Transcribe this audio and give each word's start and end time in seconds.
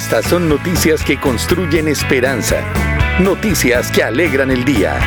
Estas 0.00 0.24
son 0.24 0.48
noticias 0.48 1.04
que 1.04 1.20
construyen 1.20 1.86
esperanza. 1.86 2.64
Noticias 3.20 3.92
que 3.92 4.02
alegran 4.02 4.50
el 4.50 4.64
día. 4.64 4.98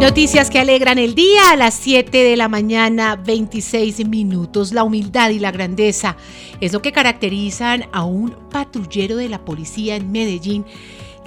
Noticias 0.00 0.50
que 0.50 0.58
alegran 0.58 0.98
el 0.98 1.14
día 1.14 1.52
a 1.52 1.56
las 1.56 1.74
7 1.74 2.18
de 2.18 2.36
la 2.36 2.48
mañana, 2.48 3.14
26 3.14 4.08
minutos. 4.08 4.72
La 4.72 4.82
humildad 4.82 5.30
y 5.30 5.38
la 5.38 5.52
grandeza 5.52 6.16
es 6.60 6.72
lo 6.72 6.82
que 6.82 6.90
caracterizan 6.90 7.84
a 7.92 8.02
un 8.02 8.34
patrullero 8.50 9.14
de 9.14 9.28
la 9.28 9.44
policía 9.44 9.94
en 9.94 10.10
Medellín 10.10 10.66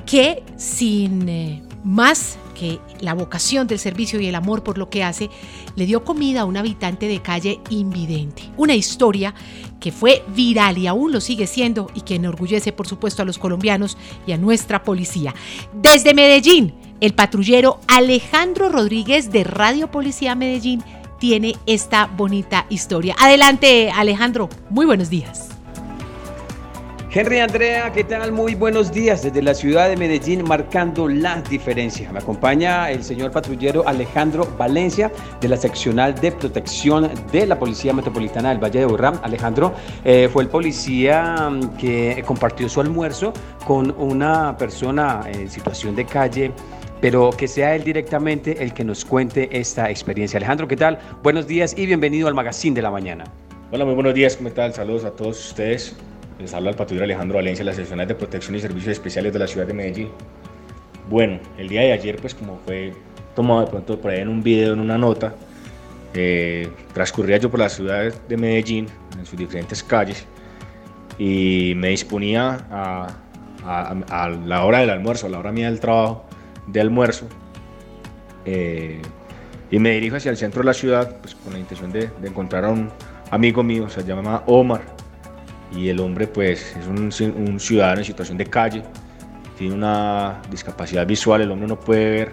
que 0.05 0.43
sin 0.57 1.29
eh, 1.29 1.63
más 1.85 2.37
que 2.53 2.79
la 2.99 3.13
vocación 3.13 3.67
del 3.67 3.79
servicio 3.79 4.19
y 4.19 4.27
el 4.27 4.35
amor 4.35 4.63
por 4.63 4.77
lo 4.77 4.89
que 4.89 5.03
hace, 5.03 5.29
le 5.75 5.85
dio 5.85 6.03
comida 6.03 6.41
a 6.41 6.45
un 6.45 6.57
habitante 6.57 7.07
de 7.07 7.21
calle 7.21 7.59
invidente. 7.69 8.43
Una 8.57 8.75
historia 8.75 9.33
que 9.79 9.91
fue 9.91 10.23
viral 10.35 10.77
y 10.77 10.87
aún 10.87 11.11
lo 11.11 11.21
sigue 11.21 11.47
siendo 11.47 11.89
y 11.93 12.01
que 12.01 12.15
enorgullece 12.15 12.71
por 12.71 12.87
supuesto 12.87 13.21
a 13.21 13.25
los 13.25 13.37
colombianos 13.37 13.97
y 14.25 14.31
a 14.31 14.37
nuestra 14.37 14.83
policía. 14.83 15.33
Desde 15.73 16.13
Medellín, 16.13 16.73
el 17.01 17.13
patrullero 17.13 17.79
Alejandro 17.87 18.69
Rodríguez 18.69 19.31
de 19.31 19.43
Radio 19.43 19.91
Policía 19.91 20.35
Medellín 20.35 20.83
tiene 21.19 21.55
esta 21.65 22.07
bonita 22.07 22.65
historia. 22.69 23.15
Adelante 23.19 23.91
Alejandro, 23.91 24.49
muy 24.69 24.85
buenos 24.85 25.09
días. 25.09 25.62
Henry 27.15 27.37
Andrea, 27.37 27.91
¿qué 27.91 28.03
tal? 28.03 28.31
Muy 28.31 28.55
buenos 28.55 28.91
días 28.91 29.21
desde 29.21 29.43
la 29.43 29.53
ciudad 29.53 29.87
de 29.87 29.95
Medellín, 29.95 30.43
marcando 30.45 31.07
la 31.07 31.43
diferencia. 31.43 32.11
Me 32.11 32.17
acompaña 32.17 32.89
el 32.89 33.03
señor 33.03 33.29
patrullero 33.29 33.87
Alejandro 33.87 34.47
Valencia 34.57 35.11
de 35.39 35.47
la 35.47 35.55
seccional 35.55 36.15
de 36.15 36.31
protección 36.31 37.11
de 37.31 37.45
la 37.45 37.59
Policía 37.59 37.93
Metropolitana 37.93 38.49
del 38.49 38.57
Valle 38.57 38.79
de 38.79 38.87
Urram. 38.87 39.19
Alejandro 39.21 39.75
eh, 40.03 40.27
fue 40.33 40.41
el 40.41 40.49
policía 40.49 41.51
mm, 41.51 41.77
que 41.77 42.23
compartió 42.25 42.67
su 42.67 42.81
almuerzo 42.81 43.31
con 43.67 43.91
una 43.91 44.57
persona 44.57 45.21
en 45.31 45.51
situación 45.51 45.95
de 45.95 46.05
calle 46.05 46.51
pero 46.99 47.29
que 47.29 47.47
sea 47.47 47.75
él 47.75 47.83
directamente 47.83 48.63
el 48.63 48.73
que 48.73 48.83
nos 48.83 49.05
cuente 49.05 49.49
esta 49.51 49.91
experiencia. 49.91 50.37
Alejandro, 50.37 50.67
¿qué 50.67 50.77
tal? 50.77 50.97
Buenos 51.21 51.45
días 51.45 51.75
y 51.77 51.85
bienvenido 51.85 52.27
al 52.27 52.33
Magazine 52.33 52.73
de 52.73 52.81
la 52.81 52.89
Mañana. 52.89 53.25
Hola, 53.71 53.85
muy 53.85 53.93
buenos 53.93 54.15
días, 54.15 54.35
¿cómo 54.37 54.49
tal? 54.49 54.73
Saludos 54.73 55.03
a 55.03 55.11
todos 55.11 55.49
ustedes. 55.49 55.95
Les 56.39 56.53
habla 56.53 56.71
el 56.71 56.75
patrullero 56.75 57.05
Alejandro 57.05 57.37
Valencia, 57.37 57.63
las 57.63 57.75
secciones 57.75 58.07
de 58.07 58.15
protección 58.15 58.55
y 58.55 58.59
servicios 58.59 58.93
especiales 58.93 59.33
de 59.33 59.39
la 59.39 59.47
ciudad 59.47 59.67
de 59.67 59.73
Medellín. 59.73 60.09
Bueno, 61.09 61.39
el 61.57 61.67
día 61.69 61.81
de 61.81 61.93
ayer, 61.93 62.17
pues 62.17 62.33
como 62.33 62.59
fue 62.65 62.93
tomado 63.35 63.61
de 63.61 63.67
pronto 63.67 63.99
por 63.99 64.11
ahí 64.11 64.21
en 64.21 64.29
un 64.29 64.41
video, 64.41 64.73
en 64.73 64.79
una 64.79 64.97
nota, 64.97 65.35
eh, 66.13 66.69
transcurría 66.93 67.37
yo 67.37 67.49
por 67.49 67.59
la 67.59 67.69
ciudad 67.69 68.13
de 68.27 68.37
Medellín, 68.37 68.87
en 69.17 69.25
sus 69.25 69.37
diferentes 69.37 69.83
calles, 69.83 70.25
y 71.17 71.73
me 71.75 71.89
disponía 71.89 72.65
a, 72.71 73.07
a, 73.65 74.29
la 74.29 74.65
hora 74.65 74.79
del 74.79 74.89
almuerzo, 74.89 75.27
a 75.27 75.29
la 75.29 75.39
hora 75.39 75.51
mía 75.51 75.69
del 75.69 75.79
trabajo, 75.79 76.25
de 76.67 76.81
almuerzo, 76.81 77.27
eh, 78.45 79.01
y 79.71 79.79
me 79.79 79.91
dirijo 79.91 80.17
hacia 80.17 80.31
el 80.31 80.37
centro 80.37 80.61
de 80.61 80.65
la 80.65 80.73
ciudad, 80.73 81.17
pues 81.21 81.35
con 81.35 81.53
la 81.53 81.59
intención 81.59 81.91
de, 81.91 82.09
de 82.21 82.27
encontrar 82.27 82.65
a 82.65 82.69
un 82.69 82.89
amigo 83.31 83.63
mío, 83.63 83.89
se 83.89 84.03
llama 84.03 84.43
Omar, 84.45 84.92
y 85.75 85.89
el 85.89 85.99
hombre 85.99 86.27
pues 86.27 86.75
es 86.75 86.87
un, 86.87 87.59
ciudadano 87.59 87.99
en 87.99 88.05
situación 88.05 88.37
de 88.37 88.45
calle, 88.45 88.83
tiene 89.57 89.73
una 89.73 90.41
discapacidad 90.49 91.05
visual, 91.05 91.41
el 91.41 91.51
hombre 91.51 91.67
no 91.67 91.79
puede 91.79 92.09
ver 92.09 92.31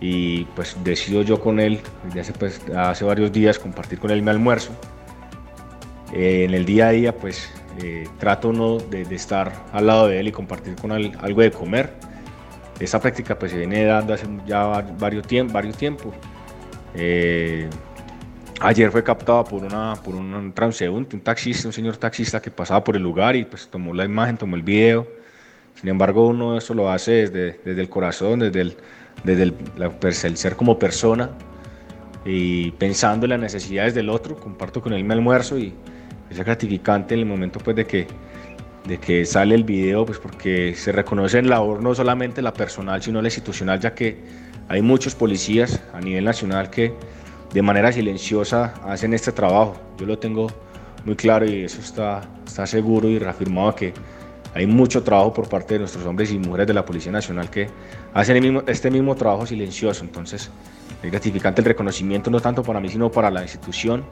y 0.00 0.44
pues 0.56 0.76
decido 0.84 1.22
yo 1.22 1.40
con 1.40 1.60
él, 1.60 1.80
desde 2.04 2.20
hace, 2.20 2.32
pues, 2.32 2.60
hace 2.76 3.04
varios 3.04 3.32
días, 3.32 3.58
compartir 3.58 3.98
con 3.98 4.10
él 4.10 4.22
mi 4.22 4.30
almuerzo. 4.30 4.72
Eh, 6.12 6.44
en 6.44 6.54
el 6.54 6.64
día 6.64 6.88
a 6.88 6.90
día 6.90 7.14
pues 7.14 7.50
eh, 7.82 8.08
trato 8.18 8.52
no 8.52 8.78
de, 8.78 9.02
estar 9.14 9.52
al 9.72 9.86
lado 9.86 10.08
de 10.08 10.20
él 10.20 10.28
y 10.28 10.32
compartir 10.32 10.74
con 10.76 10.92
él 10.92 11.12
algo 11.20 11.42
de 11.42 11.50
comer. 11.50 11.94
Esta 12.80 13.00
práctica 13.00 13.38
pues 13.38 13.52
se 13.52 13.58
viene 13.58 13.84
dando 13.84 14.14
hace 14.14 14.26
ya 14.46 14.64
varios, 14.98 15.26
tiempo, 15.26 15.52
varios 15.52 15.76
tiempos. 15.76 16.14
Eh, 16.94 17.68
Ayer 18.60 18.90
fue 18.90 19.04
captado 19.04 19.44
por, 19.44 19.62
una, 19.62 19.94
por 20.02 20.16
un 20.16 20.52
transeúnte, 20.52 21.14
un 21.14 21.22
taxista, 21.22 21.68
un 21.68 21.72
señor 21.72 21.96
taxista 21.96 22.42
que 22.42 22.50
pasaba 22.50 22.82
por 22.82 22.96
el 22.96 23.02
lugar 23.02 23.36
y 23.36 23.44
pues 23.44 23.68
tomó 23.68 23.94
la 23.94 24.04
imagen, 24.04 24.36
tomó 24.36 24.56
el 24.56 24.62
video. 24.62 25.06
Sin 25.76 25.88
embargo, 25.88 26.26
uno 26.26 26.58
eso 26.58 26.74
lo 26.74 26.90
hace 26.90 27.12
desde, 27.12 27.60
desde 27.64 27.80
el 27.80 27.88
corazón, 27.88 28.40
desde, 28.40 28.62
el, 28.62 28.76
desde 29.22 29.44
el, 29.44 29.52
pues, 29.52 30.24
el, 30.24 30.36
ser 30.36 30.56
como 30.56 30.76
persona 30.76 31.30
y 32.24 32.72
pensando 32.72 33.26
en 33.26 33.30
las 33.30 33.40
necesidades 33.40 33.94
del 33.94 34.10
otro. 34.10 34.34
Comparto 34.34 34.82
con 34.82 34.92
él 34.92 35.04
mi 35.04 35.12
almuerzo 35.12 35.56
y 35.56 35.72
es 36.28 36.38
gratificante 36.38 37.14
en 37.14 37.20
el 37.20 37.26
momento 37.26 37.60
pues 37.60 37.76
de 37.76 37.86
que, 37.86 38.08
de 38.88 38.98
que 38.98 39.24
sale 39.24 39.54
el 39.54 39.62
video, 39.62 40.04
pues 40.04 40.18
porque 40.18 40.74
se 40.74 40.90
reconoce 40.90 41.38
en 41.38 41.48
labor 41.48 41.80
no 41.80 41.94
solamente 41.94 42.42
la 42.42 42.52
personal, 42.52 43.00
sino 43.00 43.22
la 43.22 43.28
institucional, 43.28 43.78
ya 43.78 43.94
que 43.94 44.16
hay 44.68 44.82
muchos 44.82 45.14
policías 45.14 45.80
a 45.94 46.00
nivel 46.00 46.24
nacional 46.24 46.70
que 46.70 46.92
de 47.52 47.62
manera 47.62 47.92
silenciosa 47.92 48.74
hacen 48.84 49.14
este 49.14 49.32
trabajo. 49.32 49.76
Yo 49.98 50.06
lo 50.06 50.18
tengo 50.18 50.48
muy 51.04 51.16
claro 51.16 51.46
y 51.46 51.64
eso 51.64 51.80
está, 51.80 52.22
está 52.46 52.66
seguro 52.66 53.08
y 53.08 53.18
reafirmado 53.18 53.74
que 53.74 53.94
hay 54.54 54.66
mucho 54.66 55.02
trabajo 55.02 55.32
por 55.32 55.48
parte 55.48 55.74
de 55.74 55.80
nuestros 55.80 56.04
hombres 56.04 56.32
y 56.32 56.38
mujeres 56.38 56.66
de 56.66 56.74
la 56.74 56.84
Policía 56.84 57.12
Nacional 57.12 57.50
que 57.50 57.68
hacen 58.12 58.40
mismo, 58.42 58.62
este 58.66 58.90
mismo 58.90 59.14
trabajo 59.14 59.46
silencioso. 59.46 60.04
Entonces 60.04 60.50
es 61.02 61.10
gratificante 61.10 61.60
el 61.60 61.66
reconocimiento 61.66 62.30
no 62.30 62.40
tanto 62.40 62.62
para 62.62 62.80
mí 62.80 62.88
sino 62.88 63.10
para 63.10 63.30
la 63.30 63.42
institución 63.42 64.04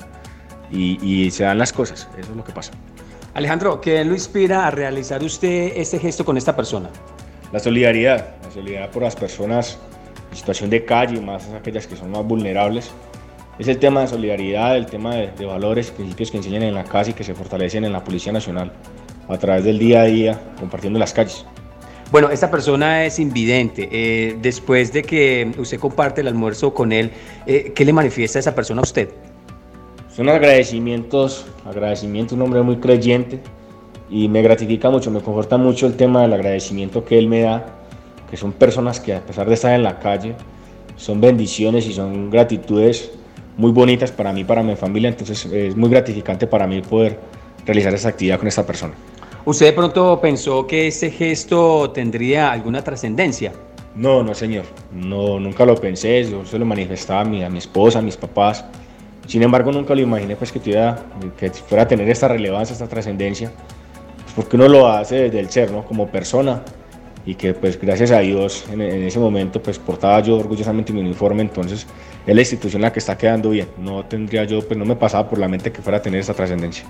y, 0.70 0.98
y 1.02 1.30
se 1.30 1.44
dan 1.44 1.58
las 1.58 1.72
cosas. 1.72 2.08
Eso 2.18 2.30
es 2.30 2.36
lo 2.36 2.44
que 2.44 2.52
pasa. 2.52 2.72
Alejandro, 3.34 3.80
¿qué 3.82 4.02
lo 4.02 4.14
inspira 4.14 4.66
a 4.66 4.70
realizar 4.70 5.22
usted 5.22 5.72
este 5.76 5.98
gesto 5.98 6.24
con 6.24 6.38
esta 6.38 6.56
persona? 6.56 6.88
La 7.52 7.60
solidaridad, 7.60 8.36
la 8.42 8.50
solidaridad 8.50 8.90
por 8.90 9.02
las 9.02 9.14
personas 9.14 9.78
en 10.30 10.36
situación 10.36 10.70
de 10.70 10.84
calle, 10.84 11.20
más 11.20 11.46
aquellas 11.50 11.86
que 11.86 11.96
son 11.96 12.10
más 12.10 12.24
vulnerables 12.24 12.90
es 13.58 13.68
el 13.68 13.78
tema 13.78 14.02
de 14.02 14.08
solidaridad, 14.08 14.76
el 14.76 14.86
tema 14.86 15.14
de, 15.14 15.46
valores, 15.46 15.90
principios 15.90 16.30
que 16.30 16.36
enseñan 16.36 16.62
en 16.62 16.74
la 16.74 16.84
casa 16.84 17.10
y 17.10 17.14
que 17.14 17.24
se 17.24 17.34
fortalecen 17.34 17.84
en 17.84 17.92
la 17.92 18.04
Policía 18.04 18.32
Nacional 18.32 18.72
a 19.28 19.38
través 19.38 19.64
del 19.64 19.78
día 19.78 20.02
a 20.02 20.04
día, 20.04 20.40
compartiendo 20.60 20.98
las 20.98 21.12
calles. 21.12 21.44
Bueno, 22.12 22.30
esta 22.30 22.50
persona 22.50 23.04
es 23.04 23.18
invidente. 23.18 23.88
Eh, 23.90 24.36
después 24.40 24.92
de 24.92 25.02
que 25.02 25.50
usted 25.58 25.80
comparte 25.80 26.20
el 26.20 26.28
almuerzo 26.28 26.72
con 26.72 26.92
él, 26.92 27.10
eh, 27.46 27.72
¿qué 27.74 27.84
le 27.84 27.92
manifiesta 27.92 28.38
esa 28.38 28.54
persona 28.54 28.80
a 28.80 28.84
usted? 28.84 29.08
Son 30.14 30.28
agradecimientos, 30.28 31.46
agradecimiento, 31.64 32.34
un 32.34 32.42
hombre 32.42 32.62
muy 32.62 32.76
creyente 32.76 33.40
y 34.08 34.28
me 34.28 34.40
gratifica 34.42 34.88
mucho, 34.88 35.10
me 35.10 35.20
conforta 35.20 35.56
mucho 35.56 35.86
el 35.86 35.96
tema 35.96 36.22
del 36.22 36.34
agradecimiento 36.34 37.04
que 37.04 37.18
él 37.18 37.26
me 37.26 37.40
da, 37.40 37.66
que 38.30 38.36
son 38.36 38.52
personas 38.52 39.00
que 39.00 39.14
a 39.14 39.20
pesar 39.20 39.48
de 39.48 39.54
estar 39.54 39.74
en 39.74 39.82
la 39.82 39.98
calle, 39.98 40.34
son 40.96 41.20
bendiciones 41.20 41.86
y 41.86 41.92
son 41.92 42.30
gratitudes 42.30 43.10
muy 43.56 43.72
bonitas 43.72 44.12
para 44.12 44.32
mí, 44.32 44.44
para 44.44 44.62
mi 44.62 44.76
familia, 44.76 45.08
entonces 45.08 45.46
es 45.46 45.76
muy 45.76 45.88
gratificante 45.88 46.46
para 46.46 46.66
mí 46.66 46.82
poder 46.82 47.18
realizar 47.64 47.94
esa 47.94 48.10
actividad 48.10 48.38
con 48.38 48.48
esta 48.48 48.64
persona. 48.66 48.94
¿Usted 49.44 49.66
de 49.66 49.72
pronto 49.72 50.20
pensó 50.20 50.66
que 50.66 50.88
ese 50.88 51.10
gesto 51.10 51.90
tendría 51.90 52.50
alguna 52.50 52.82
trascendencia? 52.82 53.52
No, 53.94 54.22
no 54.22 54.34
señor, 54.34 54.64
no, 54.92 55.40
nunca 55.40 55.64
lo 55.64 55.74
pensé, 55.76 56.28
yo 56.28 56.44
se 56.44 56.58
lo 56.58 56.66
manifestaba 56.66 57.22
a 57.22 57.24
mi, 57.24 57.42
a 57.42 57.48
mi 57.48 57.58
esposa, 57.58 58.00
a 58.00 58.02
mis 58.02 58.16
papás, 58.16 58.64
sin 59.26 59.42
embargo 59.42 59.72
nunca 59.72 59.94
lo 59.94 60.02
imaginé 60.02 60.36
pues 60.36 60.52
que, 60.52 60.60
tuviera, 60.60 60.98
que 61.38 61.50
fuera 61.50 61.84
a 61.84 61.88
tener 61.88 62.08
esta 62.10 62.28
relevancia, 62.28 62.74
esta 62.74 62.88
trascendencia, 62.88 63.52
pues 64.24 64.34
porque 64.34 64.56
uno 64.56 64.68
lo 64.68 64.88
hace 64.88 65.14
desde 65.14 65.40
el 65.40 65.48
ser, 65.48 65.70
¿no? 65.70 65.84
como 65.84 66.08
persona, 66.08 66.62
y 67.26 67.34
que 67.34 67.52
pues 67.52 67.78
gracias 67.78 68.12
a 68.12 68.20
Dios 68.20 68.64
en, 68.72 68.80
ese 68.80 69.18
momento 69.18 69.60
pues 69.60 69.78
portaba 69.78 70.20
yo 70.20 70.38
orgullosamente 70.38 70.92
mi 70.92 71.00
uniforme, 71.00 71.42
entonces 71.42 71.86
es 72.24 72.34
la 72.34 72.40
institución 72.40 72.80
la 72.82 72.92
que 72.92 73.00
está 73.00 73.18
quedando 73.18 73.50
bien, 73.50 73.68
no 73.78 74.04
tendría 74.04 74.44
yo, 74.44 74.66
pues 74.66 74.78
no 74.78 74.84
me 74.84 74.96
pasaba 74.96 75.28
por 75.28 75.38
la 75.38 75.48
mente 75.48 75.72
que 75.72 75.82
fuera 75.82 75.98
a 75.98 76.02
tener 76.02 76.20
esa 76.20 76.32
trascendencia. 76.32 76.84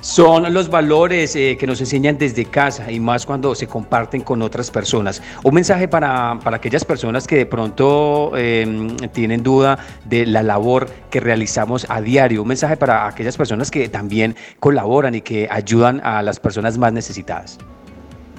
Son 0.00 0.50
los 0.54 0.70
valores 0.70 1.36
eh, 1.36 1.58
que 1.60 1.66
nos 1.66 1.78
enseñan 1.80 2.16
desde 2.16 2.46
casa 2.46 2.90
y 2.90 2.98
más 2.98 3.26
cuando 3.26 3.54
se 3.54 3.66
comparten 3.66 4.22
con 4.22 4.40
otras 4.40 4.70
personas. 4.70 5.22
Un 5.44 5.54
mensaje 5.54 5.88
para, 5.88 6.38
para 6.42 6.56
aquellas 6.56 6.86
personas 6.86 7.26
que 7.26 7.36
de 7.36 7.44
pronto 7.44 8.34
em, 8.34 8.96
tienen 9.12 9.42
duda 9.42 9.78
de 10.06 10.24
la 10.24 10.42
labor 10.42 10.88
que 11.10 11.20
realizamos 11.20 11.84
a 11.90 12.00
diario. 12.00 12.40
Un 12.40 12.48
mensaje 12.48 12.78
para 12.78 13.06
aquellas 13.06 13.36
personas 13.36 13.70
que 13.70 13.90
también 13.90 14.36
colaboran 14.58 15.16
y 15.16 15.20
que 15.20 15.46
ayudan 15.50 16.00
a 16.02 16.22
las 16.22 16.40
personas 16.40 16.78
más 16.78 16.94
necesitadas. 16.94 17.58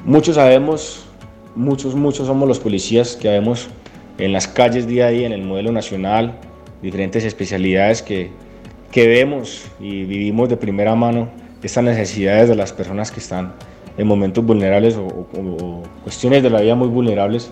Muchos 0.04 0.38
sabemos 0.38 1.11
muchos, 1.56 1.96
muchos 1.96 2.28
somos 2.28 2.48
los 2.48 2.60
policías 2.60 3.16
que 3.16 3.30
vemos 3.30 3.70
en 4.18 4.34
las 4.34 4.48
calles 4.48 4.88
día 4.88 5.08
a 5.08 5.10
día, 5.10 5.28
en 5.28 5.34
el 5.34 5.44
modelo 5.44 5.72
nacional, 5.72 6.40
diferentes 6.82 7.24
especialidades 7.24 8.02
que, 8.02 8.32
que 8.92 9.08
vemos 9.08 9.66
y 9.80 10.04
vivimos 10.04 10.50
de 10.50 10.58
primera 10.58 10.96
mano 10.96 11.30
estas 11.64 11.84
necesidades 11.84 12.50
de 12.50 12.56
las 12.56 12.74
personas 12.74 13.12
que 13.12 13.20
están 13.20 13.54
en 13.98 14.08
momentos 14.08 14.44
vulnerables 14.44 14.98
o, 14.98 15.84
cuestiones 16.04 16.44
de 16.44 16.50
la 16.50 16.62
vida 16.62 16.76
muy 16.76 16.88
vulnerables. 16.88 17.52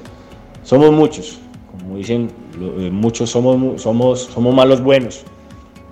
Somos 0.63 0.91
muchos, 0.91 1.39
como 1.71 1.97
dicen, 1.97 2.29
eh, 2.59 2.89
muchos 2.91 3.29
somos, 3.29 3.81
somos, 3.81 4.21
somos 4.21 4.53
malos 4.53 4.81
buenos. 4.81 5.23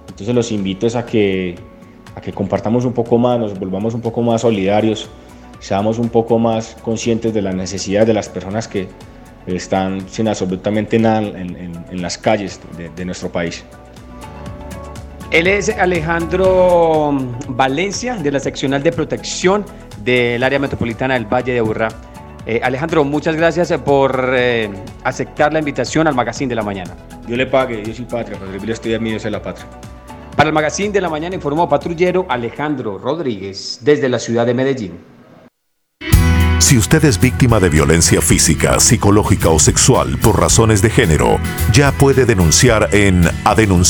Entonces 0.10 0.34
los 0.34 0.52
invito 0.52 0.88
a 0.98 1.06
que, 1.06 1.56
a 2.16 2.22
que 2.22 2.34
compartamos 2.34 2.86
un 2.86 2.94
poco 2.94 3.18
más, 3.18 3.40
nos 3.40 3.58
volvamos 3.58 3.94
un 3.94 4.02
poco 4.02 4.22
más 4.22 4.42
solidarios, 4.42 5.10
seamos 5.60 6.00
un 6.00 6.10
poco 6.10 6.40
más 6.40 6.76
conscientes 6.84 7.34
de 7.34 7.42
las 7.42 7.56
necesidades 7.56 8.08
de 8.08 8.14
las 8.14 8.30
personas 8.30 8.68
que 8.68 8.88
están 9.56 10.08
sin 10.10 10.28
absolutamente 10.28 11.00
nada 11.00 11.22
en, 11.22 12.02
las 12.02 12.18
calles 12.18 12.60
de, 12.96 13.06
nuestro 13.06 13.32
país. 13.32 13.64
Él 15.32 15.48
es 15.48 15.70
Alejandro 15.70 17.18
Valencia, 17.50 18.16
de 18.16 18.32
la 18.32 18.40
seccional 18.40 18.84
de 18.84 18.92
protección 18.92 19.66
del 20.04 20.44
área 20.44 20.60
metropolitana 20.60 21.16
del 21.16 21.26
Valle 21.26 21.54
de 21.54 21.60
Aburrá. 21.60 21.90
Eh, 22.46 22.62
Alejandro, 22.64 23.04
muchas 23.04 23.36
gracias 23.36 23.74
por 23.82 24.32
eh, 24.34 24.70
aceptar 25.04 25.52
la 25.52 25.60
invitación 25.60 26.08
al 26.08 26.16
Magazine 26.16 26.48
de 26.50 26.56
la 26.56 26.64
Mañana. 26.64 26.96
Yo 27.28 27.36
le 27.36 27.46
pague, 27.46 27.84
yo 27.84 27.94
soy 27.94 28.06
patria, 28.06 28.38
para 28.38 28.52
servirle 28.52 28.74
estoy 28.74 28.94
a 28.94 29.00
mí, 29.00 29.12
yo 29.12 29.20
soy 29.20 29.32
la 29.32 29.42
patria. 29.42 29.66
Para 30.38 30.48
el 30.48 30.54
Magazine 30.54 30.94
de 30.94 31.02
la 31.02 31.10
Mañana 31.10 31.36
informó 31.36 31.68
patrullero 31.68 32.26
Alejandro 32.30 32.98
Rodríguez 32.98 33.80
desde 33.82 34.08
la 34.08 34.20
ciudad 34.20 34.46
de 34.46 34.54
Medellín. 34.54 35.17
Si 36.60 36.78
usted 36.78 37.06
es 37.06 37.20
víctima 37.20 37.60
de 37.60 37.70
violencia 37.70 38.22
física, 38.22 38.80
psicológica 38.80 39.50
o 39.50 39.60
sexual 39.60 40.18
por 40.18 40.40
razones 40.40 40.82
de 40.82 40.90
género, 40.90 41.40
ya 41.72 41.92
puede 41.92 42.26
denunciar 42.26 42.90
en 42.94 43.30
A 43.46 43.56
Denunciar 43.56 43.88